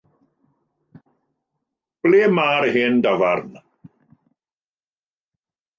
[2.07, 3.63] Ble mae'r hen dafarn?